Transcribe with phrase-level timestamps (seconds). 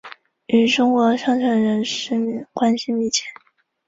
[0.47, 3.25] 与中国上层人士关系密切。